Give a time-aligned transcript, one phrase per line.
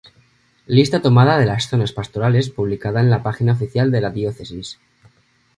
[0.65, 4.79] Lista tomada de las zonas pastorales publicada en la página oficial de la Diócesis.